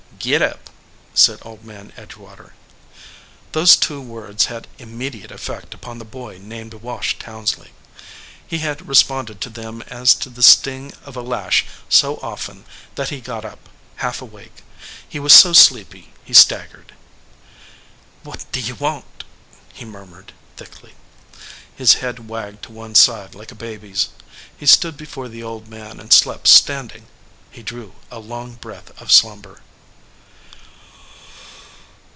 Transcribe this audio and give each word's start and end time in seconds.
"Git 0.23 0.39
up," 0.43 0.69
said 1.15 1.39
Old 1.41 1.65
Man 1.65 1.91
Edgewater. 1.97 2.51
Those 3.53 3.75
two 3.75 3.99
words 3.99 4.45
had 4.45 4.67
immediate 4.77 5.31
effect 5.31 5.73
upon 5.73 5.97
the 5.97 6.05
boy 6.05 6.37
named 6.39 6.75
Wash 6.75 7.17
Townsley. 7.17 7.71
He 8.45 8.59
had 8.59 8.87
responded 8.87 9.41
to 9.41 9.49
them 9.49 9.81
as 9.87 10.13
to 10.13 10.29
the 10.29 10.43
sting 10.43 10.93
of 11.03 11.17
a 11.17 11.23
lash 11.23 11.65
so 11.89 12.17
often 12.17 12.65
that 12.93 13.09
he 13.09 13.19
got 13.19 13.43
up, 13.43 13.67
half 13.95 14.21
awake. 14.21 14.61
He 15.09 15.19
was 15.19 15.33
so 15.33 15.53
sleepy 15.53 16.13
he 16.23 16.35
stag 16.35 16.69
gered. 16.69 16.91
"What 18.21 18.45
do 18.51 18.59
ye 18.59 18.73
want?" 18.73 19.23
he 19.73 19.85
murmured, 19.85 20.33
thickly. 20.55 20.93
His 21.75 21.95
head 21.95 22.29
wagged 22.29 22.61
to 22.65 22.71
one 22.71 22.93
side 22.93 23.33
like 23.33 23.51
a 23.51 23.55
baby 23.55 23.93
s. 23.93 24.09
He 24.55 24.67
stood 24.67 24.97
before 24.97 25.29
the 25.29 25.41
old 25.41 25.67
man 25.67 25.99
and 25.99 26.13
slept 26.13 26.47
standing. 26.47 27.07
He 27.49 27.63
drew 27.63 27.95
a 28.11 28.19
long 28.19 28.53
breath 28.53 28.91
of 29.01 29.11
slumber. 29.11 29.61